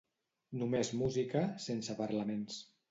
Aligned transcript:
Només 0.61 0.91
música, 1.03 1.45
sense 1.69 2.01
parlaments. 2.05 2.63